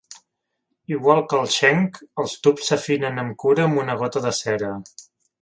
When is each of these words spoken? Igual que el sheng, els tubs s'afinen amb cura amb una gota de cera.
Igual 0.95 1.21
que 1.33 1.41
el 1.41 1.51
sheng, 1.55 1.83
els 2.23 2.33
tubs 2.47 2.71
s'afinen 2.71 3.25
amb 3.25 3.37
cura 3.45 3.67
amb 3.67 3.83
una 3.85 3.99
gota 4.01 4.25
de 4.27 4.35
cera. 4.41 4.73